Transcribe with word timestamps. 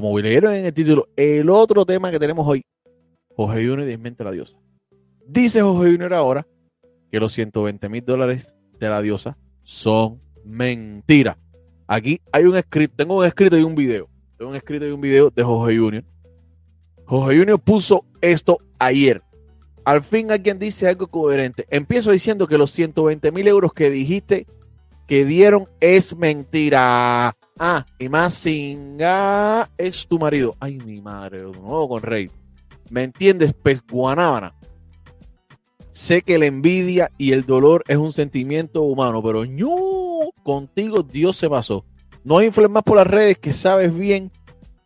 como 0.00 0.18
leyeron 0.18 0.52
en 0.52 0.66
el 0.66 0.74
título, 0.74 1.08
el 1.16 1.48
otro 1.48 1.86
tema 1.86 2.10
que 2.10 2.18
tenemos 2.18 2.46
hoy, 2.46 2.62
Jorge 3.34 3.66
Junior 3.66 3.86
desmiente 3.86 4.22
a 4.22 4.26
la 4.26 4.32
diosa. 4.32 4.58
Dice 5.26 5.62
Jorge 5.62 5.90
Junior 5.90 6.12
ahora 6.12 6.46
que 7.10 7.18
los 7.18 7.32
120 7.32 7.88
mil 7.88 8.04
dólares 8.04 8.54
de 8.78 8.90
la 8.90 9.00
diosa 9.00 9.38
son 9.62 10.20
mentira. 10.44 11.38
Aquí 11.86 12.20
hay 12.30 12.44
un 12.44 12.58
escrito, 12.58 12.92
tengo 12.94 13.16
un 13.16 13.24
escrito 13.24 13.56
y 13.56 13.62
un 13.62 13.74
video. 13.74 14.06
Tengo 14.36 14.50
un 14.50 14.56
escrito 14.58 14.86
y 14.86 14.90
un 14.90 15.00
video 15.00 15.30
de 15.30 15.42
Jorge 15.42 15.78
Junior. 15.78 16.04
Jorge 17.06 17.38
Junior 17.38 17.58
puso 17.58 18.04
esto 18.20 18.58
ayer. 18.78 19.22
Al 19.86 20.02
fin 20.02 20.30
alguien 20.30 20.58
dice 20.58 20.88
algo 20.88 21.06
coherente. 21.06 21.64
Empiezo 21.70 22.10
diciendo 22.10 22.46
que 22.46 22.58
los 22.58 22.70
120 22.70 23.32
mil 23.32 23.48
euros 23.48 23.72
que 23.72 23.88
dijiste 23.88 24.46
que 25.06 25.24
dieron 25.24 25.64
es 25.80 26.14
mentira. 26.14 27.34
Ah, 27.58 27.86
y 27.98 28.08
más 28.08 28.34
singa 28.34 29.70
es 29.78 30.06
tu 30.06 30.18
marido. 30.18 30.54
Ay, 30.60 30.76
mi 30.78 31.00
madre, 31.00 31.38
de 31.38 31.44
nuevo 31.44 31.88
con 31.88 32.02
Rey. 32.02 32.30
¿Me 32.90 33.04
entiendes? 33.04 33.54
Pez 33.54 33.82
guanábana. 33.86 34.54
Sé 35.90 36.20
que 36.20 36.38
la 36.38 36.44
envidia 36.44 37.10
y 37.16 37.32
el 37.32 37.46
dolor 37.46 37.82
es 37.88 37.96
un 37.96 38.12
sentimiento 38.12 38.82
humano, 38.82 39.22
pero 39.22 39.46
no, 39.46 40.30
contigo 40.42 41.02
Dios 41.02 41.38
se 41.38 41.48
pasó. 41.48 41.86
No 42.22 42.42
infles 42.42 42.68
más 42.68 42.82
por 42.82 42.98
las 42.98 43.06
redes 43.06 43.38
que 43.38 43.54
sabes 43.54 43.96
bien 43.96 44.30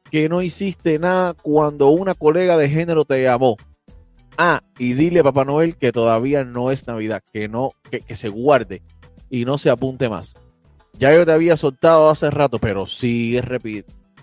que 0.08 0.28
no 0.28 0.40
hiciste 0.40 1.00
nada 1.00 1.34
cuando 1.34 1.88
una 1.88 2.14
colega 2.14 2.56
de 2.56 2.68
género 2.68 3.04
te 3.04 3.24
llamó. 3.24 3.56
Ah, 4.38 4.62
y 4.78 4.92
dile 4.92 5.20
a 5.20 5.24
Papá 5.24 5.44
Noel 5.44 5.76
que 5.76 5.90
todavía 5.90 6.44
no 6.44 6.70
es 6.70 6.86
Navidad, 6.86 7.22
que 7.32 7.48
no, 7.48 7.70
que, 7.90 8.00
que 8.00 8.14
se 8.14 8.28
guarde 8.28 8.82
y 9.28 9.44
no 9.44 9.58
se 9.58 9.70
apunte 9.70 10.08
más. 10.08 10.34
Ya 11.00 11.14
yo 11.14 11.24
te 11.24 11.32
había 11.32 11.56
soltado 11.56 12.10
hace 12.10 12.30
rato, 12.30 12.58
pero 12.58 12.84
sigues, 12.84 13.42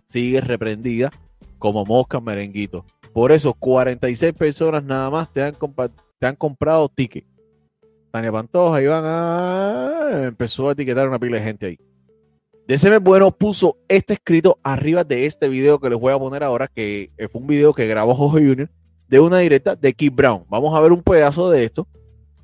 sigues 0.05 0.43
reprendida 0.45 1.11
como 1.57 1.83
mosca 1.83 2.21
merenguito. 2.21 2.85
Por 3.13 3.31
eso 3.31 3.55
46 3.55 4.33
personas 4.33 4.85
nada 4.85 5.09
más 5.09 5.33
te 5.33 5.41
han 5.41 5.55
te 6.19 6.27
han 6.27 6.35
comprado 6.35 6.87
ticket. 6.87 7.25
Tania 8.11 8.31
Pantoja, 8.31 8.79
Iván, 8.79 9.03
ah, 9.07 10.21
empezó 10.25 10.69
a 10.69 10.73
etiquetar 10.73 11.07
una 11.07 11.17
pila 11.17 11.37
de 11.37 11.43
gente 11.43 11.65
ahí. 11.65 11.79
DCM 12.67 13.03
Bueno 13.03 13.31
puso 13.31 13.79
este 13.87 14.13
escrito 14.13 14.59
arriba 14.61 15.03
de 15.03 15.25
este 15.25 15.49
video 15.49 15.79
que 15.79 15.89
les 15.89 15.99
voy 15.99 16.13
a 16.13 16.19
poner 16.19 16.43
ahora, 16.43 16.67
que 16.67 17.07
fue 17.31 17.41
un 17.41 17.47
video 17.47 17.73
que 17.73 17.87
grabó 17.87 18.13
Jorge 18.13 18.45
Junior 18.45 18.69
de 19.07 19.19
una 19.19 19.39
directa 19.39 19.73
de 19.73 19.95
Keith 19.95 20.13
Brown. 20.13 20.45
Vamos 20.47 20.77
a 20.77 20.81
ver 20.81 20.91
un 20.91 21.01
pedazo 21.01 21.49
de 21.49 21.63
esto 21.63 21.87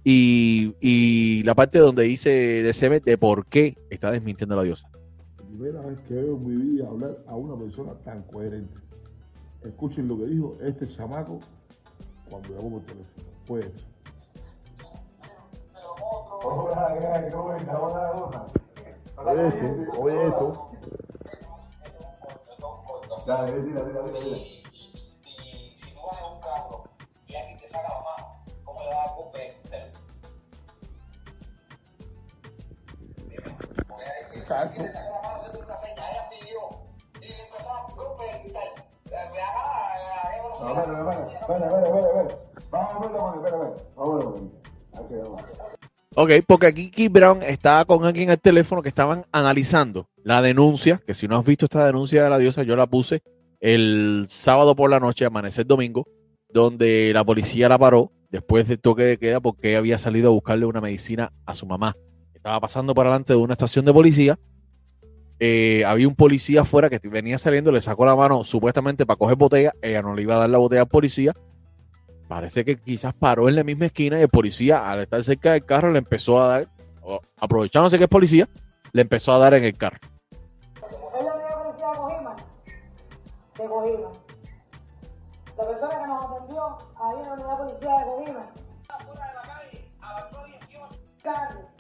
y, 0.04 1.44
la 1.44 1.56
parte 1.56 1.80
donde 1.80 2.04
dice 2.04 2.64
DCM 2.64 3.02
de 3.02 3.18
por 3.18 3.46
qué 3.46 3.78
está 3.90 4.12
desmintiendo 4.12 4.56
a 4.56 4.58
la 4.58 4.64
diosa. 4.64 4.90
Primera 5.38 5.82
vez 5.82 6.02
que 6.04 6.16
veo 6.16 6.40
en 6.42 6.48
mi 6.48 6.72
vida 6.72 6.88
hablar 6.88 7.24
a 7.28 7.36
una 7.36 7.58
persona 7.58 7.94
tan 8.04 8.24
coherente. 8.24 8.76
Escuchen 9.64 10.08
lo 10.08 10.18
que 10.18 10.26
dijo 10.26 10.58
este 10.62 10.88
chamaco 10.88 11.40
cuando 12.30 12.50
llamó 12.50 12.72
por 12.72 12.82
teléfono. 12.82 13.28
Pues. 13.46 13.86
Oye 19.26 19.48
esto, 19.48 20.02
oye 20.02 20.28
esto. 20.28 20.70
Dale, 23.26 23.62
tira, 23.62 23.86
tira, 23.86 24.04
tira, 24.04 24.63
Exacto. 34.44 34.84
Vamos 40.60 40.88
a 40.88 41.04
verlo. 41.04 42.16
Vamos 42.72 42.94
a 42.94 43.40
verlo. 43.42 44.52
Aquí, 44.94 45.14
vamos. 45.16 45.44
Ok, 46.16 46.32
porque 46.46 46.68
aquí 46.68 46.92
Keith 46.92 47.12
Brown 47.12 47.42
estaba 47.42 47.86
con 47.86 48.06
alguien 48.06 48.30
al 48.30 48.40
teléfono 48.40 48.82
que 48.82 48.90
estaban 48.90 49.26
analizando 49.32 50.10
la 50.24 50.42
denuncia, 50.42 51.02
que 51.06 51.14
si 51.14 51.28
no 51.28 51.38
has 51.38 51.46
visto 51.46 51.66
esta 51.66 51.86
denuncia 51.86 52.24
de 52.24 52.30
la 52.30 52.38
diosa, 52.38 52.64
yo 52.64 52.76
la 52.76 52.86
puse 52.86 53.24
el 53.62 54.26
sábado 54.28 54.76
por 54.76 54.90
la 54.90 55.00
noche, 55.00 55.26
amanecer 55.26 55.66
domingo, 55.66 56.06
donde 56.50 57.12
la 57.14 57.24
policía 57.24 57.70
la 57.70 57.80
paró 57.80 58.12
después 58.30 58.68
del 58.68 58.80
toque 58.80 59.04
de 59.04 59.18
queda 59.18 59.40
porque 59.40 59.78
había 59.78 59.98
salido 59.98 60.30
a 60.30 60.34
buscarle 60.34 60.66
una 60.66 60.82
medicina 60.82 61.32
a 61.46 61.54
su 61.54 61.66
mamá. 61.66 61.94
Estaba 62.44 62.60
pasando 62.60 62.94
por 62.94 63.06
delante 63.06 63.32
de 63.32 63.40
una 63.40 63.54
estación 63.54 63.86
de 63.86 63.94
policía. 63.94 64.38
Eh, 65.40 65.86
había 65.86 66.10
un 66.10 66.16
policía 66.16 66.64
afuera 66.64 66.90
que 66.90 67.00
venía 67.08 67.38
saliendo, 67.38 67.72
le 67.72 67.80
sacó 67.80 68.06
la 68.06 68.18
mano 68.18 68.44
supuestamente 68.44 69.06
para 69.06 69.16
coger 69.16 69.38
botella. 69.38 69.72
Ella 69.82 70.02
no 70.02 70.14
le 70.14 70.24
iba 70.24 70.36
a 70.36 70.40
dar 70.40 70.50
la 70.50 70.58
botella 70.58 70.82
al 70.82 70.90
policía. 70.90 71.32
Parece 72.28 72.66
que 72.66 72.76
quizás 72.76 73.14
paró 73.14 73.48
en 73.48 73.56
la 73.56 73.64
misma 73.64 73.86
esquina 73.86 74.20
y 74.20 74.24
el 74.24 74.28
policía, 74.28 74.92
al 74.92 75.00
estar 75.00 75.24
cerca 75.24 75.54
del 75.54 75.64
carro, 75.64 75.94
le 75.94 76.00
empezó 76.00 76.42
a 76.42 76.48
dar, 76.50 76.68
aprovechándose 77.38 77.98
que 77.98 78.04
es 78.04 78.10
policía, 78.10 78.50
le 78.92 79.04
empezó 79.04 79.32
a 79.32 79.38
dar 79.38 79.54
en 79.54 79.64
el 79.64 79.78
carro. 79.78 80.00
La 80.82 80.82
de 80.82 81.98
Cojima. 81.98 82.36
De 83.58 83.66
Cojima. 83.70 84.12
La 85.58 85.66
persona 85.66 85.98
que 85.98 86.08
nos 86.10 86.26
atendió 86.26 86.78
ahí 87.00 87.20
en 87.22 87.48
la 87.48 87.58
policía 87.58 87.98
de 88.00 88.04
Cojima. 88.04 88.42
Fuera 89.06 89.28
de 89.28 89.34
la 89.34 89.42
calle, 89.44 89.92
avanzó 90.02 90.46
18. 90.46 90.88
Carlos. 91.24 91.73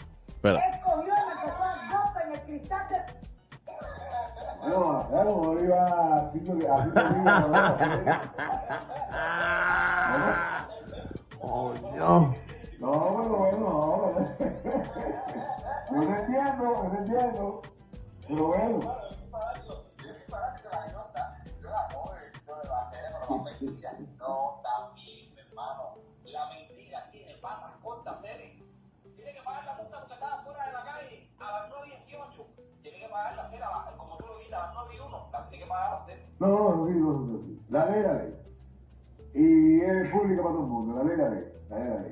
Espera. 0.43 0.59
Él 0.59 0.81
cogió 0.83 1.13
y 1.13 1.25
me 1.25 1.31
empezó 1.31 1.63
a 1.63 1.73
golpe 2.03 2.19
en 2.25 2.31
el 2.33 2.41
cristal 2.41 2.85
de... 2.89 2.97
No, 4.67 5.07
como 5.09 5.59
iba 5.59 5.81
haciendo 6.17 6.59
que 6.59 6.67
así 6.67 6.91
Coño. 11.39 12.33
No, 12.79 12.91
bueno, 12.91 13.35
bueno, 13.37 13.57
no. 13.59 14.13
Yo 15.93 15.99
te 16.07 16.13
entiendo, 16.21 16.63
yo 16.83 16.89
te 16.91 16.97
entiendo. 16.97 17.61
Pero 18.27 18.47
bueno. 18.47 19.02
No, 36.43 36.49
no, 36.49 36.75
no, 36.75 36.87
sí, 36.87 36.93
no, 36.99 37.13
no, 37.13 37.19
no. 37.21 37.39
La 37.69 37.85
ley, 37.89 38.03
la 38.03 38.13
ley. 38.15 38.33
Y 39.33 39.81
es 39.81 40.11
pública 40.11 40.43
para 40.43 40.55
todo 40.55 40.65
el 40.65 40.69
mundo. 40.69 40.95
La 40.97 41.03
ley, 41.05 41.15
la 41.15 41.29
ley. 41.29 41.43
La 41.69 41.79
ley, 41.79 41.87
la 41.87 42.01
ley. 42.01 42.11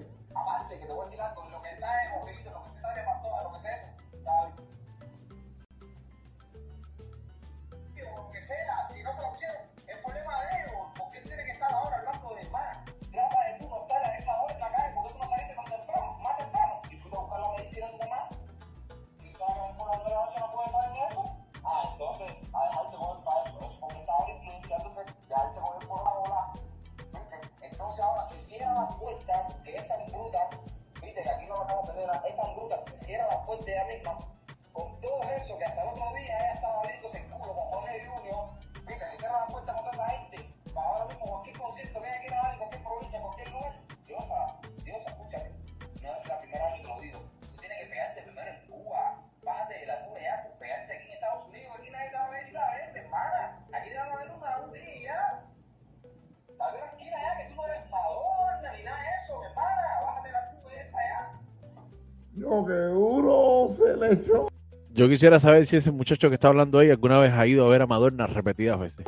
Qué 62.51 62.73
duro 62.73 63.73
se 63.77 63.95
le 63.95 64.13
echó. 64.13 64.49
Yo 64.93 65.07
quisiera 65.07 65.39
saber 65.39 65.65
si 65.65 65.77
ese 65.77 65.89
muchacho 65.89 66.27
que 66.27 66.35
está 66.35 66.49
hablando 66.49 66.79
ahí 66.79 66.89
alguna 66.89 67.17
vez 67.17 67.31
ha 67.31 67.47
ido 67.47 67.65
a 67.65 67.69
ver 67.69 67.81
a 67.81 67.87
Madonna 67.87 68.27
repetidas 68.27 68.77
veces. 68.77 69.05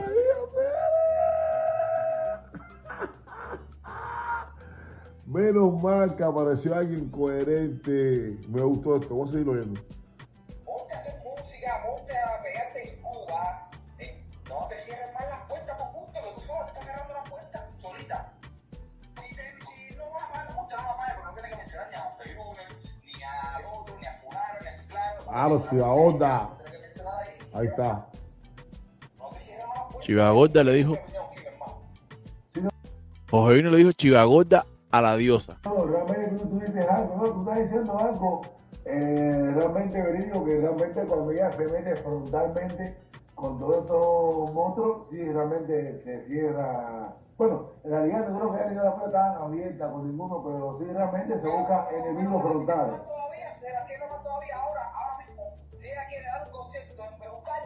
Menos 5.25 5.81
mal 5.81 6.16
que 6.16 6.24
apareció 6.24 6.74
alguien 6.74 7.10
coherente. 7.10 8.38
Me 8.50 8.62
gustó 8.62 8.95
esto. 8.95 9.10
Vamos 9.10 9.30
a 9.30 9.31
seguirlo 9.34 9.54
viendo. 9.54 9.81
Claro, 25.33 25.63
Chivaonda. 25.68 26.50
Ahí 27.53 27.65
está. 27.65 28.06
Chivagorda 30.01 30.63
le 30.63 30.74
dijo. 30.74 30.94
Jorge 33.31 33.56
Junior 33.56 33.71
le 33.71 33.77
dijo 33.80 33.91
Chivagorda 33.94 34.63
a 34.91 35.01
la 35.01 35.15
diosa. 35.15 35.57
No, 35.65 35.88
realmente 35.88 36.30
tú, 36.38 36.50
tú 36.50 36.59
dices 36.59 36.88
algo, 36.88 37.15
¿no? 37.15 37.31
Tú 37.31 37.39
estás 37.39 37.63
diciendo 37.63 37.97
algo 37.97 38.41
eh, 38.85 39.51
realmente 39.56 40.01
verídico, 40.03 40.45
que 40.45 40.57
realmente 40.59 41.03
cuando 41.07 41.31
ella 41.31 41.51
se 41.53 41.68
mete 41.68 41.95
frontalmente 41.95 42.97
con 43.33 43.57
todos 43.57 43.77
estos 43.77 44.53
monstruos, 44.53 45.07
sí, 45.09 45.31
realmente 45.31 45.97
se 45.97 46.27
cierra. 46.27 47.15
Bueno, 47.39 47.71
en 47.83 47.89
realidad 47.89 48.27
no 48.29 48.51
creo 48.51 48.69
que 48.69 48.75
la 48.75 48.95
puerta 48.95 49.33
tan 49.33 49.41
abierta 49.41 49.91
con 49.91 50.07
ninguno, 50.07 50.44
pero 50.44 50.77
sí 50.77 50.86
realmente 50.86 51.39
se 51.39 51.47
busca 51.47 51.88
enemigos 51.89 52.39
frontales. 52.39 53.01
todavía, 53.01 53.57
se 53.59 53.71
la 53.71 53.86
tiene 53.88 54.06
más 54.06 54.24
todavía 54.24 54.56
ahora, 54.62 54.82
Perucal, 56.95 57.63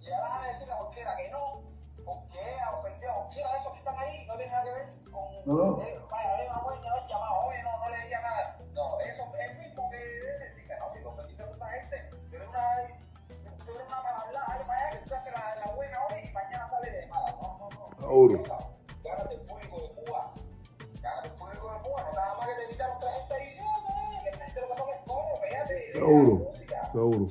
le 0.00 0.14
a 0.14 0.52
decir 0.52 0.72
a 0.72 0.76
cualquiera 0.78 1.16
que 1.16 1.28
no, 1.30 1.62
porque 2.04 2.40
a 2.40 2.70
los 2.70 2.80
pendejos, 2.80 3.20
cualquiera 3.20 3.52
de 3.52 3.58
esos 3.58 3.72
que 3.72 3.78
están 3.78 3.98
ahí 3.98 4.26
no 4.26 4.36
tiene 4.36 4.52
nada 4.52 4.64
que 4.64 4.72
ver 4.72 4.88
con. 5.12 5.44
No, 5.44 5.54
no. 5.54 5.76
Vaya, 6.10 6.34
hay 6.34 6.46
una 6.48 6.60
buena 6.62 6.94
vez 6.94 7.04
llamado, 7.08 7.40
oye, 7.46 7.62
no, 7.62 7.78
no 7.78 7.88
le 7.88 8.04
diga 8.04 8.20
nada. 8.20 8.58
No, 8.72 9.00
eso 9.00 9.24
es 9.36 9.58
mismo 9.58 9.90
que 9.90 9.96
decir 9.98 10.66
que 10.66 10.76
no, 10.76 11.24
si 11.24 11.34
de 11.34 11.44
esta 11.44 11.68
gente, 11.68 12.10
una, 13.68 14.02
para 14.02 14.18
hablar, 14.20 14.66
para 14.66 14.86
allá, 14.86 14.90
que 14.90 15.08
tú 15.08 15.14
haces 15.14 15.32
la, 15.32 15.66
la 15.66 15.72
buena 15.74 15.98
hoy 16.08 16.20
y 16.24 16.32
mañana 16.32 16.70
sale 16.70 16.90
de 16.90 17.06
mala. 17.06 17.32
No, 17.32 17.58
no, 17.58 17.68
no. 17.68 18.00
Seguro. 18.00 18.42
Gánate 19.04 19.34
el 19.34 19.40
público 19.42 19.76
de 19.80 19.88
Cuba. 19.90 20.32
Gánate 21.02 21.28
el 21.28 21.34
público 21.34 21.72
de 21.72 21.78
Cuba, 21.80 22.02
no 22.02 22.12
nada 22.12 22.34
más 22.34 22.48
que 22.48 22.54
te 22.54 22.68
quitaron 22.68 22.96
otra 22.96 23.12
gente 23.12 23.34
ahí. 23.34 23.58
No, 23.58 24.12
no, 24.14 24.24
que 24.24 24.30
te 24.30 24.44
dice 24.44 24.60
lo 24.60 24.86
que 24.86 24.98
todo, 25.04 25.36
fíjate. 25.36 25.92
Seguro, 25.92 26.52
seguro. 26.92 27.26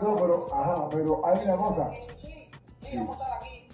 No, 0.00 0.16
pero, 0.16 0.46
ajá, 0.54 0.88
pero 0.90 1.26
hay 1.26 1.44
una 1.44 1.56
cosa. 1.56 1.90
Sí, 1.90 2.00
sí, 2.22 2.50
sí, 2.82 2.96
vamos 2.96 3.16
a 3.16 3.22
estar 3.22 3.36
aquí. 3.38 3.68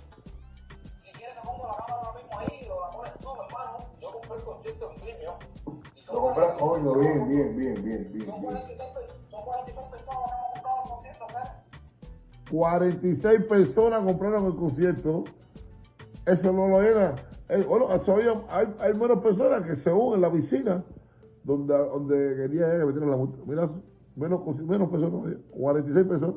Si 1.02 1.12
quieres, 1.12 1.34
te 1.34 1.40
pongo 1.46 1.66
la 1.66 1.84
cámara 1.84 2.06
ahora 2.06 2.18
mismo 2.18 2.38
ahí, 2.38 2.68
o 2.70 2.80
la 2.80 2.90
pones 2.90 3.12
tú, 3.18 3.28
hermano. 3.32 3.78
Yo 4.00 4.08
compré 4.08 4.36
el 4.36 4.44
concierto 4.44 4.90
en 4.90 5.00
premio. 5.00 5.34
Y 5.96 6.00
son 6.00 6.14
Lo 6.14 6.20
compras, 6.22 6.48
coño, 6.58 6.94
bien, 6.94 7.28
bien, 7.28 7.56
bien, 7.56 7.84
bien, 7.84 8.12
bien, 8.12 8.26
son 8.26 8.40
bien. 8.40 8.52
46 8.52 8.90
son 9.30 9.44
46 9.44 9.88
personas 9.90 10.30
que 10.30 10.50
hemos 10.50 10.54
comprado 10.54 10.82
el 10.84 10.88
concierto, 10.88 11.26
¿sabes? 11.30 11.50
46 12.50 13.44
personas 13.44 14.04
compraron 14.04 14.46
el 14.46 14.56
concierto. 14.56 15.24
Eso 16.26 16.52
no 16.52 16.68
lo 16.68 16.82
era. 16.82 17.16
Eh, 17.50 17.64
bueno, 17.68 17.88
hay, 18.48 18.74
hay 18.78 18.94
menos 18.94 19.22
personas 19.22 19.66
que 19.66 19.76
se 19.76 19.92
unen 19.92 20.14
en 20.14 20.20
la 20.22 20.32
piscina 20.32 20.84
donde, 21.42 21.76
donde 21.76 22.36
quería 22.36 22.66
metieran 22.66 23.10
la 23.10 23.16
multa. 23.16 23.38
Mira, 23.44 23.68
menos, 24.16 24.56
menos 24.60 24.90
personas, 24.90 25.24
había, 25.24 25.38
46 25.50 26.06
personas. 26.06 26.36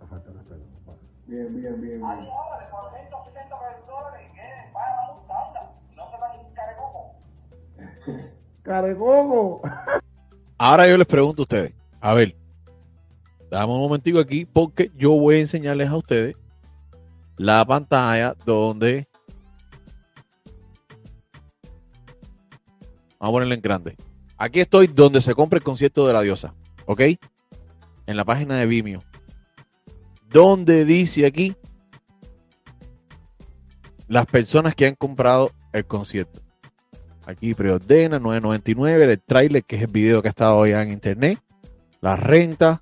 Me 0.00 0.06
falta 0.06 0.30
de 0.30 0.38
respeto, 0.38 0.62
compadre. 0.74 0.98
Bien, 1.26 1.48
bien, 1.48 1.80
bien, 1.80 1.80
bien. 1.80 2.02
ahora, 2.04 2.64
de 2.64 2.70
470 2.70 3.56
dólares, 3.86 4.32
que 4.32 4.72
paga 4.72 4.96
la 4.96 5.12
multa, 5.12 5.34
anda. 5.46 5.60
No 5.96 6.10
se 6.10 6.16
va 6.16 6.36
ni 6.36 6.54
carecoco. 6.54 7.14
¡Carecoco! 8.62 9.62
Ahora 10.58 10.88
yo 10.88 10.96
les 10.96 11.06
pregunto 11.06 11.42
a 11.42 11.44
ustedes. 11.44 11.74
A 12.00 12.14
ver, 12.14 12.36
dame 13.50 13.72
un 13.72 13.80
momentico 13.80 14.18
aquí 14.18 14.44
porque 14.44 14.90
yo 14.96 15.12
voy 15.12 15.36
a 15.36 15.40
enseñarles 15.40 15.88
a 15.88 15.96
ustedes 15.96 16.40
la 17.36 17.64
pantalla 17.64 18.34
donde... 18.44 19.08
Vamos 23.18 23.34
a 23.34 23.36
ponerla 23.36 23.54
en 23.54 23.60
grande. 23.60 23.96
Aquí 24.42 24.58
estoy 24.58 24.88
donde 24.88 25.20
se 25.20 25.36
compra 25.36 25.58
el 25.58 25.62
concierto 25.62 26.04
de 26.04 26.12
la 26.12 26.20
diosa. 26.20 26.52
¿Ok? 26.86 27.00
En 28.06 28.16
la 28.16 28.24
página 28.24 28.56
de 28.56 28.66
Vimeo. 28.66 28.98
Donde 30.30 30.84
dice 30.84 31.26
aquí 31.26 31.54
las 34.08 34.26
personas 34.26 34.74
que 34.74 34.88
han 34.88 34.96
comprado 34.96 35.52
el 35.72 35.86
concierto. 35.86 36.40
Aquí 37.24 37.54
preordena 37.54 38.18
9.99, 38.18 39.02
el 39.02 39.20
trailer 39.20 39.62
que 39.62 39.76
es 39.76 39.82
el 39.82 39.92
video 39.92 40.20
que 40.20 40.26
ha 40.26 40.30
estado 40.30 40.66
ya 40.66 40.82
en 40.82 40.90
internet, 40.90 41.38
la 42.00 42.16
renta, 42.16 42.80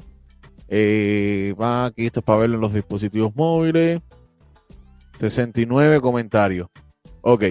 eh, 0.66 1.54
va 1.60 1.84
aquí 1.84 2.06
esto 2.06 2.20
es 2.20 2.24
para 2.24 2.38
verlo 2.38 2.54
en 2.54 2.62
los 2.62 2.72
dispositivos 2.72 3.36
móviles, 3.36 4.00
69 5.18 6.00
comentarios. 6.00 6.70
Ok. 7.20 7.44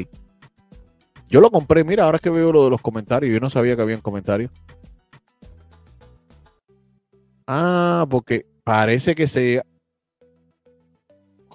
Yo 1.29 1.41
lo 1.41 1.51
compré, 1.51 1.83
mira, 1.83 2.05
ahora 2.05 2.15
es 2.15 2.21
que 2.21 2.29
veo 2.29 2.51
lo 2.51 2.63
de 2.63 2.71
los 2.71 2.81
comentarios, 2.81 3.31
yo 3.31 3.39
no 3.39 3.49
sabía 3.49 3.75
que 3.75 3.81
habían 3.83 4.01
comentarios. 4.01 4.51
Ah, 7.45 8.05
porque 8.09 8.45
parece 8.63 9.15
que 9.15 9.27
se 9.27 9.61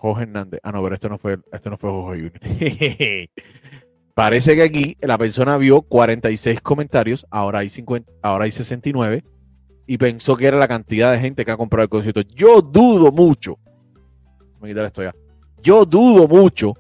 Jorge 0.05 0.25
Hernández. 0.25 0.61
Ah, 0.62 0.71
no, 0.71 0.82
pero 0.82 0.94
esto 0.94 1.09
no 1.09 1.19
fue, 1.19 1.38
esto 1.50 1.71
no 1.71 1.76
fue 1.76 1.91
Jorge 1.91 2.31
Junior. 2.31 3.29
Parece 4.15 4.55
que 4.55 4.62
aquí 4.62 4.97
la 5.00 5.19
persona 5.19 5.56
vio 5.56 5.82
46 5.82 6.61
comentarios, 6.61 7.26
ahora 7.31 7.61
hay 7.61 7.71
50, 7.71 8.12
ahora 8.23 8.44
hay 8.44 8.53
69 8.53 9.25
y 9.87 9.99
pensó 9.99 10.37
que 10.37 10.47
era 10.47 10.56
la 10.56 10.69
cantidad 10.69 11.11
de 11.11 11.19
gente 11.19 11.44
que 11.44 11.50
ha 11.50 11.56
comprado 11.56 11.82
el 11.85 11.88
concierto. 11.88 12.21
Yo 12.21 12.61
dudo 12.61 13.11
mucho. 13.11 13.59
Voy 14.61 14.71
a 14.71 14.73
quitar 14.73 14.85
esto 14.85 15.03
ya. 15.03 15.15
Yo 15.62 15.85
dudo 15.85 16.29
mucho 16.29 16.75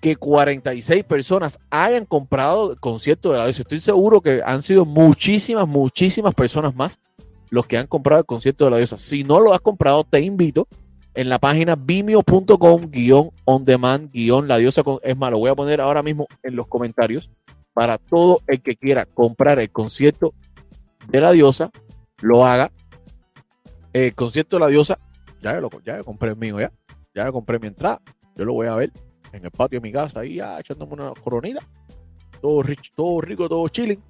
que 0.00 0.16
46 0.16 1.04
personas 1.04 1.58
hayan 1.70 2.04
comprado 2.04 2.72
el 2.72 2.80
concierto 2.80 3.32
de 3.32 3.38
la 3.38 3.44
diosa. 3.44 3.62
Estoy 3.62 3.80
seguro 3.80 4.20
que 4.20 4.42
han 4.44 4.62
sido 4.62 4.84
muchísimas, 4.84 5.66
muchísimas 5.66 6.34
personas 6.34 6.74
más 6.74 6.98
los 7.50 7.66
que 7.66 7.78
han 7.78 7.86
comprado 7.86 8.20
el 8.20 8.26
concierto 8.26 8.64
de 8.64 8.70
la 8.70 8.76
diosa. 8.76 8.96
Si 8.96 9.24
no 9.24 9.40
lo 9.40 9.54
has 9.54 9.60
comprado, 9.60 10.04
te 10.04 10.20
invito 10.20 10.68
en 11.14 11.28
la 11.28 11.40
página 11.40 11.74
vimeo.com 11.74 12.90
guion 12.90 13.30
on 13.44 13.64
demand 13.64 14.08
guion 14.12 14.46
la 14.46 14.58
diosa 14.58 14.82
es 15.02 15.16
más 15.16 15.32
lo 15.32 15.38
voy 15.38 15.50
a 15.50 15.54
poner 15.56 15.80
ahora 15.80 16.00
mismo 16.00 16.28
en 16.44 16.54
los 16.54 16.68
comentarios 16.68 17.28
para 17.72 17.98
todo 17.98 18.40
el 18.46 18.62
que 18.62 18.76
quiera 18.76 19.04
comprar 19.04 19.58
el 19.58 19.70
concierto 19.70 20.32
de 21.08 21.20
la 21.20 21.32
diosa 21.32 21.72
lo 22.20 22.46
haga 22.46 22.70
el 23.92 24.14
concierto 24.14 24.56
de 24.56 24.60
la 24.60 24.68
diosa 24.68 25.00
ya 25.42 25.54
lo 25.54 25.70
ya 25.84 25.96
lo 25.96 26.04
compré 26.04 26.30
el 26.30 26.36
mío 26.36 26.60
ya 26.60 26.70
ya 27.12 27.24
lo 27.24 27.32
compré 27.32 27.58
mi 27.58 27.66
entrada 27.66 28.00
yo 28.36 28.44
lo 28.44 28.52
voy 28.52 28.68
a 28.68 28.76
ver 28.76 28.92
en 29.32 29.44
el 29.44 29.50
patio 29.50 29.80
de 29.80 29.88
mi 29.88 29.92
casa 29.92 30.20
ahí 30.20 30.36
ya 30.36 30.58
echándome 30.58 30.94
una 30.94 31.12
coronita 31.14 31.60
todo 32.40 32.62
todo 32.94 33.20
rico 33.20 33.48
todo 33.48 33.68
chilling 33.68 34.02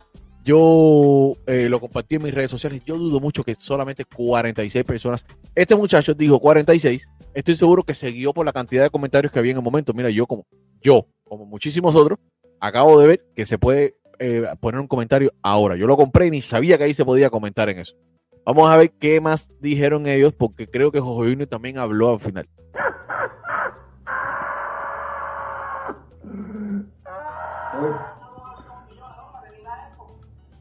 yo 0.48 1.34
eh, 1.46 1.68
lo 1.68 1.78
compartí 1.78 2.14
en 2.14 2.22
mis 2.22 2.32
redes 2.32 2.50
sociales. 2.50 2.82
Yo 2.86 2.96
dudo 2.96 3.20
mucho 3.20 3.44
que 3.44 3.54
solamente 3.54 4.06
46 4.06 4.82
personas. 4.82 5.26
Este 5.54 5.76
muchacho 5.76 6.14
dijo 6.14 6.40
46. 6.40 7.06
Estoy 7.34 7.54
seguro 7.54 7.82
que 7.82 7.92
se 7.92 8.10
guió 8.10 8.32
por 8.32 8.46
la 8.46 8.52
cantidad 8.54 8.82
de 8.82 8.88
comentarios 8.88 9.30
que 9.30 9.38
había 9.38 9.52
en 9.52 9.58
el 9.58 9.62
momento. 9.62 9.92
Mira, 9.92 10.08
yo 10.08 10.26
como 10.26 10.46
yo, 10.80 11.06
como 11.24 11.44
muchísimos 11.44 11.94
otros, 11.94 12.18
acabo 12.60 12.98
de 12.98 13.06
ver 13.06 13.26
que 13.36 13.44
se 13.44 13.58
puede 13.58 13.96
eh, 14.18 14.44
poner 14.58 14.80
un 14.80 14.86
comentario 14.86 15.34
ahora. 15.42 15.76
Yo 15.76 15.86
lo 15.86 15.98
compré 15.98 16.28
y 16.28 16.30
ni 16.30 16.40
sabía 16.40 16.78
que 16.78 16.84
ahí 16.84 16.94
se 16.94 17.04
podía 17.04 17.28
comentar 17.28 17.68
en 17.68 17.80
eso. 17.80 17.94
Vamos 18.46 18.70
a 18.70 18.76
ver 18.78 18.92
qué 18.92 19.20
más 19.20 19.50
dijeron 19.60 20.06
ellos, 20.06 20.32
porque 20.32 20.66
creo 20.66 20.90
que 20.90 21.00
Jojo 21.00 21.24
Junior 21.24 21.46
también 21.46 21.76
habló 21.76 22.12
al 22.12 22.20
final. 22.20 22.46
A 27.78 27.80
ver. 27.80 27.94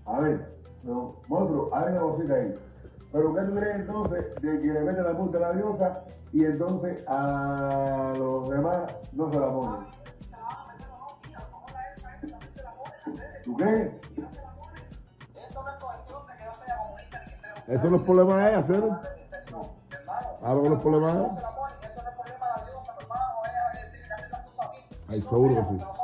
A 0.06 0.20
ver, 0.20 0.62
no, 0.84 1.16
monstruo, 1.28 1.68
hay 1.74 1.92
una 1.92 2.02
cosita 2.02 2.34
ahí. 2.36 2.54
Pero 3.12 3.34
¿qué 3.34 3.42
tú 3.42 3.56
crees 3.56 3.76
entonces 3.78 4.36
de 4.42 4.62
que 4.62 4.68
le 4.68 4.82
meten 4.82 5.04
la 5.04 5.14
multa 5.14 5.38
a 5.40 5.42
la 5.42 5.54
diosa 5.54 5.94
y 6.32 6.46
entonces 6.46 7.04
a 7.08 8.14
los 8.16 8.50
demás 8.50 8.78
no 9.14 9.32
se 9.32 9.40
la 9.40 9.52
ponen? 9.52 9.88
¿Tú 13.44 13.56
crees? 13.56 13.92
Eso 17.68 17.90
no 17.90 17.98
es 17.98 18.04
problema 18.04 18.38
de 18.38 18.50
ella, 18.50 18.64
¿cero? 18.64 19.00
Claro 20.40 20.62
que 20.62 20.70
no 20.70 20.76
es 20.76 20.82
problema 20.82 21.14
de 21.14 21.20
ella. 21.20 21.36
Ay, 25.10 25.22
seguro 25.22 25.56
que 25.56 25.66
sí. 25.66 25.97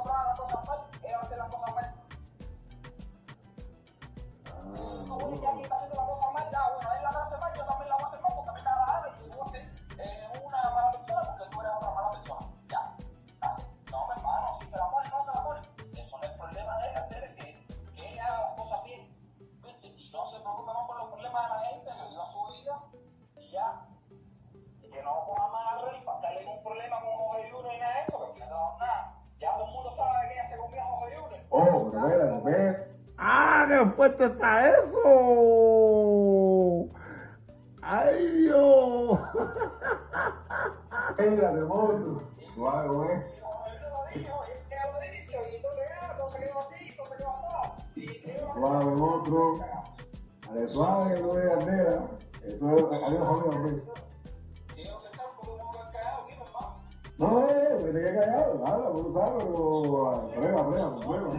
¡Ah, 33.83 33.85
qué 33.85 33.91
fuerte 33.91 34.25
está 34.25 34.69
eso! 34.77 35.07
¡Ay, 37.81 38.27
Dios! 38.27 39.19
Venga, 41.17 41.51
de 41.51 41.65
monstruo. 41.65 42.23
Suave, 42.55 42.87
güey. 42.87 43.19
Suave. 48.53 48.93
Ale, 50.49 50.67
suave, 50.69 51.19
no 51.19 51.37
es 51.37 51.49
bandera. 51.49 52.07
Eso 52.43 52.77
es, 52.77 52.83
adiós, 53.03 53.41
amigo. 53.53 53.93
No, 57.17 57.47
eh, 57.49 57.91
me 57.93 58.01
callado, 58.01 58.65
habla, 58.65 58.91
tú 58.93 59.13
sabes, 59.13 59.45
prueba, 60.35 60.69
prueba, 60.69 60.95
prueba. 61.01 61.29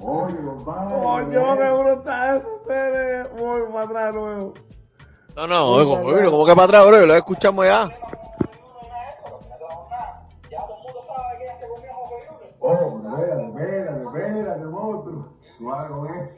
Oye, 0.00 0.36
compadre. 0.44 0.94
Coño, 1.02 1.56
qué 1.56 1.70
brutal 1.70 2.36
eso, 2.36 2.48
ustedes. 2.56 3.32
Voy 3.36 3.62
para 3.72 3.84
atrás 3.84 4.14
luego. 4.14 4.54
No, 5.36 5.46
no, 5.46 5.66
oigo, 5.66 5.94
oigo, 5.94 6.30
como 6.30 6.46
que 6.46 6.54
para 6.54 6.64
atrás, 6.64 6.86
bro, 6.86 7.06
lo 7.06 7.14
escuchamos 7.14 7.66
ya. 7.66 7.90
Oh, 12.60 13.00
espérate, 13.04 13.46
espérate, 13.46 14.02
espérate, 14.04 14.64
monstruo. 14.64 15.34
Suave 15.58 15.88
con 15.88 16.06
eso. 16.14 16.30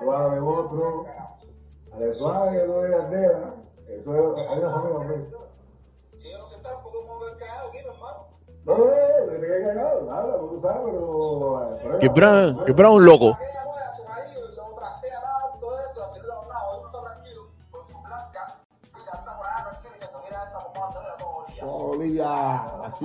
Suave, 0.00 0.40
monstruo. 0.40 1.06
Suave, 2.18 2.66
no 2.66 2.84
es 2.84 2.90
bandera. 2.96 3.54
Eso 3.88 4.34
es, 4.34 4.48
adiós, 4.48 4.74
amigo, 4.74 5.00
amigo. 5.00 5.38
No, 8.64 8.76
no, 8.78 8.84
no, 11.38 11.76
eh, 11.76 11.98
Que 12.00 12.08
Brown, 12.08 12.64
que 12.64 12.72
Brown 12.72 13.04
loco. 13.04 13.36
Así 22.94 23.04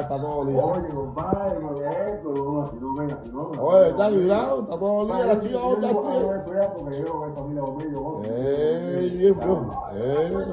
está 0.00 0.20
todo. 0.20 0.40
Oye, 0.40 0.88
compadre, 0.88 1.60
no 1.60 1.74
es 1.74 1.80
esto, 2.12 2.28
no, 2.30 2.66
si 2.66 2.76
no 2.76 2.94
venga, 2.94 3.18
no. 3.32 3.50
Oye, 3.62 3.88
está 3.90 4.08
vibrado, 4.08 4.62
está 4.62 4.78
todo 4.78 5.24
la 5.24 5.40
chica 5.40 5.58
onda, 5.58 5.92
Yo 5.92 6.02
tío. 6.02 6.10
hago 6.10 6.34
eso 6.34 6.54
ya 6.54 6.72
porque 6.74 7.00
yo 7.00 7.24
en 7.26 7.34
familia 7.34 7.62
conmigo. 7.62 8.22
Eh, 8.24 9.10
bien, 9.16 9.34
pues. 9.34 9.58
Eh. 9.94 10.46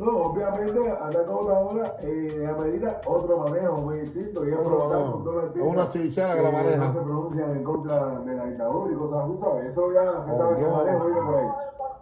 No, 0.00 0.16
obviamente, 0.22 0.98
andando 0.98 1.40
una 1.40 1.58
hora, 1.58 1.96
eh, 2.00 2.46
amerita 2.48 3.00
otro 3.06 3.36
manejo 3.36 3.76
muy 3.76 4.00
distinto. 4.00 4.48
Y 4.48 4.52
Otro 4.52 4.88
manejo. 4.88 5.40
el 5.40 5.60
Es 5.60 5.66
una 5.66 5.88
chichara 5.90 6.34
que 6.36 6.42
la 6.42 6.48
eh, 6.48 6.52
maneja. 6.52 6.84
No 6.86 6.92
se 6.92 7.00
pronuncian 7.00 7.50
en 7.50 7.64
contra 7.64 8.08
de 8.20 8.34
la 8.34 8.44
dictadura 8.46 8.92
y 8.92 8.96
cosas 8.96 9.40
¿sabes? 9.40 9.64
Eso 9.66 9.92
ya 9.92 10.24
se 10.24 10.30
Oh, 10.32 10.38
sabe 10.38 10.56
que 10.56 10.64
el 10.64 10.70
manejo 10.70 11.04
viene 11.04 11.20
por 11.20 11.34
ahí. 11.34 11.48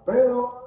Pero, 0.05 0.59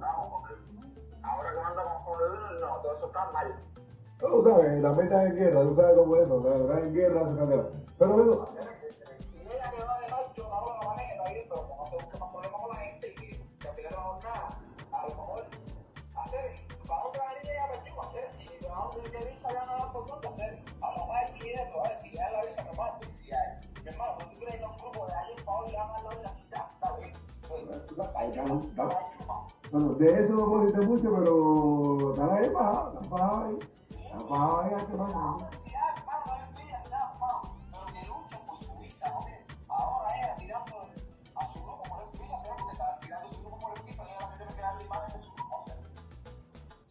la 0.00 0.08
a. 0.10 0.24
Ahora 1.22 1.52
que 1.54 1.60
anda 1.60 1.82
con 2.04 2.14
Jesús, 2.14 2.62
no, 2.62 2.76
todo 2.82 2.96
eso 2.96 3.06
está 3.06 3.30
mal. 3.32 3.54
Tú 4.30 4.48
sabes, 4.48 4.82
la 4.82 4.92
meta 4.92 5.24
es 5.24 5.30
en 5.30 5.36
guerra, 5.36 5.62
tú 5.62 5.74
sabes 5.74 5.98
cómo 5.98 6.16
es 6.16 6.22
eso, 6.22 6.66
la 6.68 6.80
guerra 6.80 7.30
se 7.30 7.36
candela. 7.36 7.68
Pero 7.98 8.12
bueno, 8.12 8.48
no 27.94 28.02
está 28.04 28.26
no 28.26 28.46
no. 28.46 28.62
Está 28.64 28.84
está, 28.84 28.84
está. 29.20 29.46
Bueno, 29.70 29.94
de 29.94 30.20
eso 30.20 30.32
no 30.32 30.46
puedo 30.46 30.64
decirte 30.64 30.86
mucho, 30.86 31.14
pero 31.14 32.12
están 32.12 32.30
ahí 32.30 32.48
bajados 32.48 33.44
ahí. 33.44 33.58
Están 34.24 34.38
bajados 34.40 34.64
ahí, 34.64 34.72
hay 34.72 34.86
que 34.86 34.96
bajar. 34.96 35.36
ya, 35.68 35.94
hermano, 35.94 36.24
no 36.24 36.34
es 36.34 36.56
vida, 36.56 36.82
ya, 36.88 37.12
hermano, 37.12 37.42
pero 37.70 37.86
que 37.92 38.06
luchen 38.08 38.46
por 38.46 38.64
su 38.64 38.72
visa, 38.78 39.10
¿no? 39.10 39.18
Que 39.20 39.44
Ahora 39.68 40.16
ella 40.16 40.36
tirando 40.36 40.80
a 40.80 41.52
su 41.52 41.62
grupo 41.62 41.82
por 41.82 42.00
el 42.00 42.08
visa, 42.08 42.40
¿sabes? 42.40 42.56
Porque 42.56 42.72
está 42.72 42.98
tirando 43.00 43.32
su 43.34 43.40
grupo 43.42 43.58
por 43.58 43.76
el 43.76 43.82
visa, 43.84 44.02
ella 44.02 44.18
no 44.24 44.36
tiene 44.38 44.54
que 44.54 44.62
dar 44.62 44.74
la 44.76 44.82
imagen 44.82 45.12
de 45.12 45.26
su 45.26 45.32
grupo, 45.34 45.60
o 45.60 45.64
sea. 45.66 45.76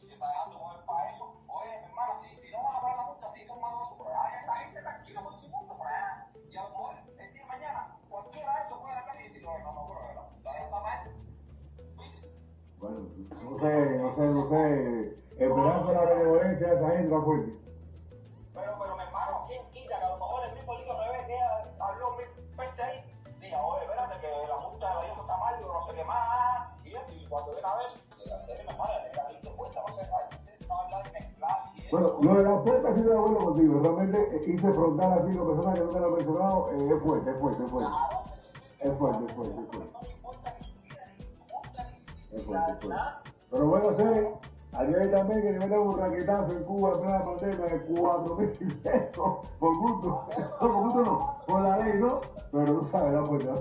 Y 0.01 0.05
se 0.05 0.13
está 0.13 0.27
dando 0.29 0.59
con 0.61 0.77
el 0.77 0.83
para 0.85 1.09
eso. 1.09 1.25
Oye, 1.47 1.73
mi 1.81 1.85
hermano, 1.89 2.13
si, 2.21 2.27
si 2.37 2.51
no 2.53 2.57
van 2.61 2.75
a 2.75 2.81
pagar 2.81 2.97
la 2.97 3.05
multa, 3.09 3.33
si 3.33 3.47
son 3.47 3.61
malos 3.61 3.89
por 3.97 4.07
allá, 4.13 4.39
esta 4.39 4.53
gente 4.53 4.81
tranquila 4.83 5.23
con 5.23 5.33
su 5.41 5.49
multa 5.49 5.73
por 5.73 5.87
allá. 5.87 6.27
Y 6.37 6.55
a 6.55 6.63
lo 6.63 6.69
mejor 6.69 6.95
el 7.17 7.33
día 7.33 7.41
de 7.41 7.49
mañana, 7.49 7.97
cualquiera 8.09 8.53
de 8.53 8.61
estos 8.61 8.77
puede 8.77 8.93
a 8.93 8.95
la 9.01 9.05
calle 9.09 9.25
y 9.25 9.27
decir, 9.33 9.41
no, 9.41 9.57
no, 9.57 9.73
no, 9.73 9.87
pero 9.89 10.13
la 10.13 10.21
multa 10.21 10.53
ya 10.53 10.65
está 10.69 10.79
mal. 10.85 11.01
Bueno, 12.77 12.99
no 13.41 13.55
sé, 13.57 13.73
no 13.97 14.13
sé, 14.13 14.21
no 14.21 14.43
sé. 14.53 14.92
La 17.13 17.19
de 17.19 17.25
fuerte. 17.25 17.59
Pero, 18.55 18.71
pero, 18.81 18.95
mi 18.95 19.03
hermano, 19.03 19.45
¿quién 19.47 19.61
quita 19.69 19.99
que 19.99 20.05
a 20.05 20.09
lo 20.09 20.17
mejor 20.17 20.45
el 20.45 20.55
mismo 20.55 20.73
libro 20.79 20.97
revés 20.97 21.25
que 21.25 21.35
ella 21.35 21.63
habló 21.79 22.17
veces 22.17 22.79
ahí? 22.79 23.15
Diga, 23.39 23.61
oye, 23.61 23.85
espérate, 23.85 24.19
que 24.19 24.27
la 24.47 24.57
multa 24.57 24.89
de 24.89 24.95
la 24.95 25.21
está 25.21 25.37
mal, 25.37 25.61
no 25.61 25.91
sé 25.91 25.95
qué 25.95 26.05
más. 26.05 26.69
Y, 26.83 27.27
cuando 27.27 27.51
viene 27.53 27.67
a 27.67 27.75
ver, 27.75 27.87
diga, 28.17 28.45
"Sí, 28.45 28.51
mi 28.63 28.71
hermano, 28.71 28.93
la 29.15 29.27
diste 29.29 29.51
cuenta, 29.55 29.81
no 29.87 29.95
sé, 29.95 30.09
no 30.67 30.75
hablar 30.79 31.03
de 31.03 31.11
mezclar. 31.11 31.63
Bueno, 31.91 32.07
lo 32.21 32.33
de 32.35 32.43
la 32.43 32.63
puerta 32.63 32.95
sí 32.95 33.03
de 33.03 33.13
acuerdo 33.13 33.37
contigo. 33.37 33.79
Realmente 33.79 34.35
eh, 34.35 34.41
hice 34.47 34.73
frontal 34.73 35.13
así, 35.13 35.33
lo 35.33 35.47
personas 35.47 35.75
que 35.75 35.85
nunca 35.85 35.99
lo 35.99 36.07
he 36.07 36.11
mencionado, 36.17 36.71
eh, 36.71 36.95
es 36.95 37.03
fuerte, 37.03 37.29
es 37.29 37.37
fuerte, 37.37 37.63
es 37.63 37.71
fuerte. 37.71 37.91
Es 38.79 38.97
fuerte, 38.97 39.25
es 39.25 39.33
fuerte, 39.33 39.61
es 39.61 39.67
fuerte. 39.69 39.97
Es 42.31 42.43
fuerte, 42.43 42.71
es 42.73 42.79
fuerte. 42.79 42.97
Pero 43.51 43.67
bueno, 43.67 43.95
sé, 43.97 44.33
ayer 44.75 45.11
también 45.11 45.41
que 45.41 45.51
le 45.51 45.59
meten 45.59 45.79
un 45.79 45.97
raquetazo 45.97 46.51
en 46.51 46.63
Cuba 46.63 46.91
en 46.93 47.01
plena 47.01 47.25
pandemia 47.25 47.65
de 47.65 47.85
4 47.85 48.35
mil 48.35 48.79
pesos 48.81 49.47
por 49.59 49.77
gusto. 49.77 50.27
No, 50.37 50.57
por 50.59 50.73
gusto 50.83 51.35
por 51.47 51.61
la 51.61 51.77
ley, 51.77 51.99
¿no? 51.99 52.21
Pero 52.51 52.79
tú 52.79 52.87
sabes, 52.89 53.13
la 53.13 53.25
fuerte, 53.25 53.45
la 53.45 53.55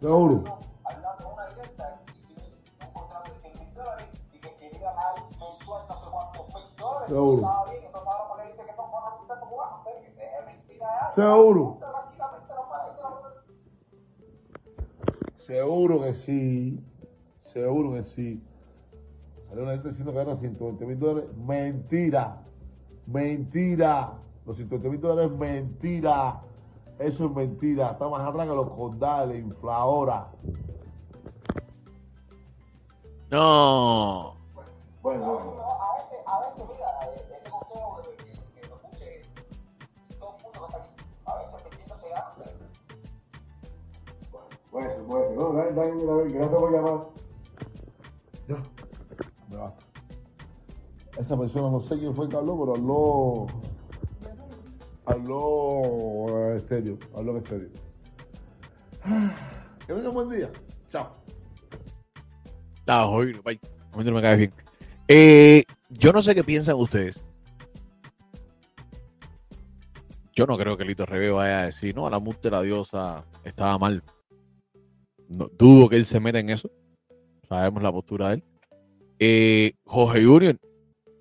Seguro. 0.00 0.44
hablando 0.84 1.24
de 1.24 1.32
una 1.34 1.48
directa 1.48 2.00
y 2.06 2.34
tiene 2.34 2.42
un 2.86 2.92
contrato 2.92 3.32
de 3.32 3.40
100 3.40 3.66
mil 3.66 3.74
dólares 3.74 4.06
y 4.32 4.38
que 4.40 4.48
tiene 4.50 4.78
que 4.78 4.84
ganar 4.84 5.14
mensual 5.16 5.82
no 5.88 5.94
sé 5.94 6.10
cuántos 6.10 6.46
mil 6.54 6.76
dólares. 6.76 7.08
Seguro. 11.14 11.78
Seguro 15.48 16.00
que 16.02 16.14
sí. 16.14 16.78
Seguro 17.52 17.92
que 17.92 18.04
sí. 18.04 18.42
Salió 19.48 19.62
una 19.62 19.72
gente 19.72 19.88
diciendo 19.88 20.12
que 20.12 20.18
gana 20.18 20.36
120 20.36 20.86
mil 20.86 20.98
dólares. 20.98 21.30
Mentira. 21.36 22.42
Mentira. 23.06 24.12
Los 24.44 24.56
120 24.56 24.90
mil 24.90 25.00
dólares, 25.00 25.30
mentira. 25.30 26.42
Eso 26.98 27.26
es 27.26 27.30
mentira. 27.30 27.92
Está 27.92 28.08
más 28.08 28.22
atrás 28.22 28.46
que 28.46 28.54
los 28.54 28.68
condales, 28.68 29.38
infladora. 29.38 30.28
No. 33.30 34.34
Bueno, 35.02 35.24
bueno. 35.24 35.62
A 35.70 35.94
veces, 35.96 36.18
a 36.26 36.40
veces, 36.40 36.66
mira, 36.68 37.50
consejo 37.50 38.02
que, 38.02 38.24
que, 38.24 38.32
que 38.60 38.68
lo 38.68 38.78
puse 38.78 39.22
todo 40.18 40.36
el 40.36 40.44
mundo 40.44 40.58
que 40.60 40.66
está 40.66 40.78
aquí, 40.78 40.90
a 41.26 41.34
veces 41.36 41.62
perdiendo 41.62 41.94
se 42.00 42.08
gana, 42.08 42.30
pero 42.36 42.50
Puede 44.70 44.94
ser, 44.94 45.02
puede 45.04 45.28
ser. 45.28 45.36
Bueno, 45.36 45.52
dale, 45.52 45.72
dale, 45.72 45.92
mira, 45.92 46.12
a 46.12 46.16
ver, 46.16 46.32
gracias 46.32 46.60
por 46.60 46.72
llamar. 46.72 47.27
Ya. 48.48 48.62
Me 49.50 49.56
basta. 49.56 49.86
Esa 51.18 51.38
persona 51.38 51.70
no 51.70 51.80
sé 51.80 51.98
quién 51.98 52.14
fue 52.14 52.28
que 52.28 52.36
habló, 52.36 52.58
pero 52.58 52.74
habló. 52.76 53.46
Habló 55.04 56.52
eh, 56.52 56.56
estéreo. 56.56 56.98
Habló 57.16 57.32
en 57.32 57.38
estéreo. 57.38 57.70
Que 59.86 59.94
tengan 59.94 60.12
buen 60.12 60.28
día. 60.28 60.50
Chao. 60.90 61.10
Ah, 62.86 63.06
Jorge, 63.06 63.40
bye. 63.42 63.58
A 63.92 64.02
no 64.02 64.12
me 64.12 64.20
cae 64.20 64.36
bien. 64.36 64.52
Eh, 65.08 65.64
yo 65.88 66.12
no 66.12 66.20
sé 66.20 66.34
qué 66.34 66.44
piensan 66.44 66.76
ustedes. 66.76 67.26
Yo 70.34 70.46
no 70.46 70.58
creo 70.58 70.76
que 70.76 70.84
Lito 70.84 71.06
Rebe 71.06 71.30
vaya 71.30 71.60
a 71.60 71.66
decir, 71.66 71.96
no, 71.96 72.08
la 72.10 72.20
multa 72.20 72.42
de 72.42 72.50
la 72.50 72.62
diosa 72.62 73.24
estaba 73.44 73.78
mal. 73.78 74.04
No, 75.28 75.48
dudo 75.48 75.88
que 75.88 75.96
él 75.96 76.04
se 76.04 76.20
meta 76.20 76.38
en 76.38 76.50
eso. 76.50 76.70
Sabemos 77.48 77.82
la 77.82 77.92
postura 77.92 78.28
de 78.28 78.34
él. 78.34 78.44
Eh, 79.18 79.72
Jorge 79.84 80.24
Junior, 80.24 80.58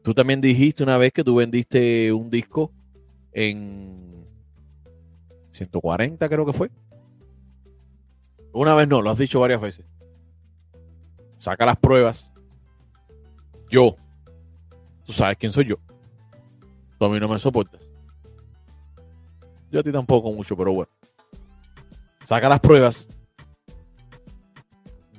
tú 0.03 0.13
también 0.13 0.41
dijiste 0.41 0.83
una 0.83 0.97
vez 0.97 1.13
que 1.13 1.23
tú 1.23 1.35
vendiste 1.35 2.11
un 2.11 2.29
disco 2.29 2.71
en 3.31 4.25
140, 5.51 6.27
creo 6.27 6.45
que 6.45 6.53
fue. 6.53 6.69
Una 8.53 8.75
vez 8.75 8.87
no, 8.87 9.01
lo 9.01 9.09
has 9.09 9.17
dicho 9.17 9.39
varias 9.39 9.61
veces. 9.61 9.85
Saca 11.37 11.65
las 11.65 11.77
pruebas. 11.77 12.31
Yo. 13.69 13.95
Tú 15.05 15.13
sabes 15.13 15.37
quién 15.37 15.51
soy 15.51 15.65
yo. 15.65 15.75
Tú 16.97 17.05
a 17.05 17.09
mí 17.09 17.19
no 17.19 17.29
me 17.29 17.39
soportas. 17.39 17.81
Yo 19.71 19.79
a 19.79 19.83
ti 19.83 19.91
tampoco 19.91 20.31
mucho, 20.31 20.57
pero 20.57 20.73
bueno. 20.73 20.91
Saca 22.23 22.49
las 22.49 22.59
pruebas 22.59 23.07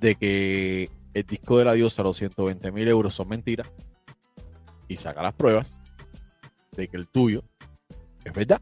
de 0.00 0.15
que 0.15 0.91
el 1.21 1.27
disco 1.27 1.59
de 1.59 1.65
la 1.65 1.73
diosa, 1.73 2.03
los 2.03 2.17
120 2.17 2.73
mil 2.73 2.89
euros 2.89 3.15
son 3.15 3.29
mentiras. 3.29 3.71
Y 4.89 4.97
saca 4.97 5.23
las 5.23 5.35
pruebas 5.35 5.77
de 6.77 6.89
que 6.89 6.97
el 6.97 7.09
tuyo 7.09 7.45
es 8.25 8.33
verdad. 8.33 8.61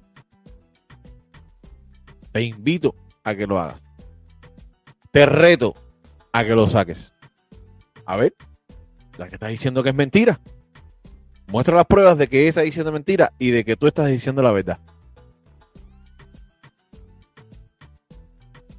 Te 2.33 2.43
invito 2.43 2.95
a 3.25 3.35
que 3.35 3.47
lo 3.47 3.59
hagas. 3.59 3.85
Te 5.11 5.27
reto 5.27 5.75
a 6.33 6.45
que 6.45 6.55
lo 6.55 6.67
saques. 6.67 7.15
A 8.05 8.17
ver, 8.17 8.35
la 9.19 9.29
que 9.29 9.37
estás 9.37 9.51
diciendo 9.51 9.83
que 9.83 9.91
es 9.91 9.95
mentira. 9.95 10.41
Muestra 11.49 11.77
las 11.77 11.87
pruebas 11.87 12.19
de 12.19 12.29
que 12.29 12.49
está 12.49 12.63
diciendo 12.63 12.93
mentira 12.93 13.33
y 13.39 13.51
de 13.51 13.65
que 13.65 13.77
tú 13.77 13.87
estás 13.87 14.09
diciendo 14.09 14.43
la 14.43 14.51
verdad. 14.51 14.81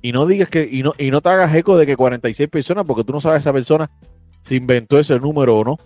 Y 0.07 0.13
no 0.13 0.25
digas 0.25 0.47
que, 0.47 0.65
y 0.71 0.83
no, 0.83 0.93
y 0.97 1.11
no 1.11 1.19
te 1.19 1.27
hagas 1.27 1.53
eco 1.53 1.77
de 1.77 1.85
que 1.85 1.97
46 1.97 2.47
personas, 2.47 2.85
porque 2.85 3.03
tú 3.03 3.11
no 3.11 3.19
sabes 3.19 3.41
esa 3.41 3.51
persona 3.51 3.91
si 4.41 4.55
inventó 4.55 4.97
ese 4.97 5.19
número 5.19 5.57
o 5.57 5.65
no. 5.65 5.77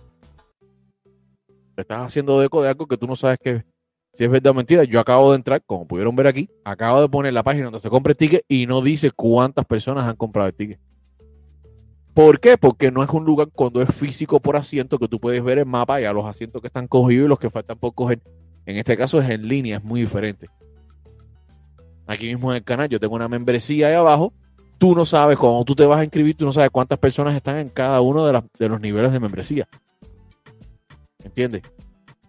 Estás 1.76 2.06
haciendo 2.06 2.40
eco 2.40 2.62
de 2.62 2.68
algo 2.68 2.86
que 2.86 2.96
tú 2.96 3.08
no 3.08 3.16
sabes 3.16 3.40
que 3.42 3.64
si 4.12 4.22
es 4.22 4.30
verdad 4.30 4.52
o 4.52 4.54
mentira. 4.54 4.84
Yo 4.84 5.00
acabo 5.00 5.32
de 5.32 5.38
entrar, 5.38 5.60
como 5.66 5.88
pudieron 5.88 6.14
ver 6.14 6.28
aquí, 6.28 6.48
acabo 6.62 7.00
de 7.00 7.08
poner 7.08 7.32
la 7.32 7.42
página 7.42 7.64
donde 7.64 7.80
se 7.80 7.90
compra 7.90 8.12
el 8.12 8.16
ticket 8.16 8.44
y 8.46 8.64
no 8.66 8.80
dice 8.80 9.10
cuántas 9.10 9.64
personas 9.64 10.04
han 10.04 10.14
comprado 10.14 10.46
el 10.46 10.54
ticket. 10.54 10.78
¿Por 12.14 12.38
qué? 12.38 12.56
Porque 12.56 12.92
no 12.92 13.02
es 13.02 13.10
un 13.10 13.24
lugar 13.24 13.48
cuando 13.52 13.82
es 13.82 13.92
físico 13.92 14.38
por 14.38 14.54
asiento 14.54 15.00
que 15.00 15.08
tú 15.08 15.18
puedes 15.18 15.42
ver 15.42 15.58
el 15.58 15.66
mapa 15.66 16.00
y 16.00 16.04
a 16.04 16.12
los 16.12 16.26
asientos 16.26 16.60
que 16.60 16.68
están 16.68 16.86
cogidos 16.86 17.26
y 17.26 17.28
los 17.28 17.40
que 17.40 17.50
faltan 17.50 17.76
por 17.76 17.92
coger. 17.92 18.20
En 18.66 18.76
este 18.76 18.96
caso 18.96 19.20
es 19.20 19.28
en 19.28 19.48
línea, 19.48 19.78
es 19.78 19.82
muy 19.82 20.02
diferente. 20.02 20.46
Aquí 22.06 22.26
mismo 22.26 22.50
en 22.52 22.58
el 22.58 22.64
canal 22.64 22.88
yo 22.88 23.00
tengo 23.00 23.14
una 23.14 23.28
membresía 23.28 23.88
ahí 23.88 23.94
abajo. 23.94 24.32
Tú 24.78 24.94
no 24.94 25.04
sabes, 25.04 25.38
cuando 25.38 25.64
tú 25.64 25.74
te 25.74 25.86
vas 25.86 26.00
a 26.00 26.04
inscribir, 26.04 26.36
tú 26.36 26.44
no 26.44 26.52
sabes 26.52 26.70
cuántas 26.70 26.98
personas 26.98 27.34
están 27.36 27.58
en 27.58 27.68
cada 27.68 28.00
uno 28.00 28.26
de, 28.26 28.68
los 28.68 28.80
niveles 28.80 29.12
de 29.12 29.20
membresía. 29.20 29.68
¿Entiendes? 31.24 31.62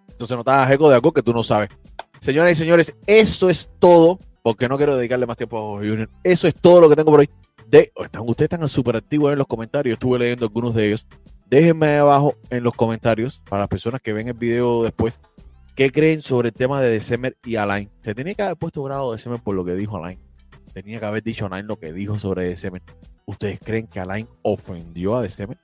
Entonces 0.10 0.38
no 0.38 0.44
te 0.44 0.51
hagas 0.51 0.72
eco 0.72 0.88
de 0.88 0.96
algo 0.96 1.12
que 1.12 1.24
tú 1.24 1.34
no 1.34 1.44
sabes. 1.44 1.70
Señoras 2.22 2.51
y 2.51 2.55
señores, 2.55 2.96
eso 3.07 3.50
es 3.50 3.70
todo. 3.79 4.20
Porque 4.44 4.68
no 4.68 4.75
quiero 4.75 4.98
dedicarle 4.98 5.25
más 5.25 5.38
tiempo 5.38 5.57
a 5.57 5.62
Jorge 5.62 5.90
Junior. 5.90 6.09
Eso 6.22 6.48
es 6.48 6.55
todo 6.55 6.81
lo 6.81 6.90
que 6.90 6.98
tengo 6.98 7.09
por 7.09 7.22
hoy. 7.22 7.29
Están, 7.72 8.24
ustedes 8.27 8.51
están 8.51 8.68
súper 8.68 8.98
activos 8.98 9.31
en 9.31 9.40
los 9.40 9.48
comentarios. 9.48 9.94
Estuve 9.94 10.20
leyendo 10.20 10.46
algunos 10.46 10.75
de 10.75 10.88
ellos. 10.88 11.07
Déjenme 11.50 11.98
abajo 11.98 12.36
en 12.50 12.64
los 12.64 12.74
comentarios 12.74 13.42
para 13.50 13.62
las 13.62 13.70
personas 13.70 14.01
que 14.01 14.12
ven 14.12 14.27
el 14.27 14.33
video 14.33 14.83
después. 14.83 15.20
¿Qué 15.75 15.92
creen 15.92 16.22
sobre 16.22 16.50
el 16.50 16.53
tema 16.53 16.79
de 16.81 16.90
December 16.92 17.36
y 17.44 17.55
Alain? 17.55 17.90
Se 18.01 18.14
tenía 18.14 18.36
que 18.36 18.44
haber 18.44 18.57
puesto 18.57 18.83
grado 18.83 19.09
de 19.09 19.18
December 19.18 19.42
por 19.42 19.55
lo 19.55 19.66
que 19.66 19.74
dijo 19.74 19.98
Alain. 19.98 20.20
Tenía 20.72 21.00
que 21.00 21.05
haber 21.07 21.24
dicho 21.24 21.48
Alain 21.48 21.66
lo 21.66 21.79
que 21.79 21.92
dijo 21.92 22.20
sobre 22.20 22.48
December. 22.48 22.83
¿Ustedes 23.25 23.59
creen 23.59 23.88
que 23.88 24.00
Alain 24.00 24.27
ofendió 24.44 25.16
a 25.16 25.24
December? 25.24 25.57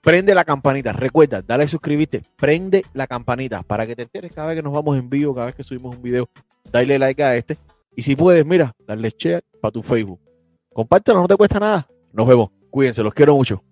Prende 0.00 0.34
la 0.34 0.46
campanita. 0.46 0.94
Recuerda, 0.94 1.42
dale 1.42 1.64
a 1.64 1.68
suscribirte. 1.68 2.22
Prende 2.36 2.86
la 2.94 3.06
campanita 3.06 3.62
para 3.62 3.86
que 3.86 3.94
te 3.94 4.02
enteres 4.04 4.32
cada 4.32 4.48
vez 4.48 4.56
que 4.56 4.62
nos 4.62 4.72
vamos 4.72 4.96
en 4.96 5.10
vivo, 5.10 5.34
cada 5.34 5.46
vez 5.46 5.54
que 5.54 5.62
subimos 5.62 5.94
un 5.94 6.02
video. 6.02 6.30
Dale 6.72 6.98
like 6.98 7.22
a 7.22 7.36
este. 7.36 7.58
Y 7.94 8.00
si 8.00 8.16
puedes, 8.16 8.46
mira, 8.46 8.72
darle 8.86 9.12
share 9.14 9.44
para 9.60 9.72
tu 9.72 9.82
Facebook. 9.82 10.18
Compártelo, 10.72 11.20
no 11.20 11.28
te 11.28 11.36
cuesta 11.36 11.60
nada. 11.60 11.86
Nos 12.10 12.26
vemos. 12.26 12.48
Cuídense, 12.70 13.02
los 13.02 13.12
quiero 13.12 13.36
mucho. 13.36 13.62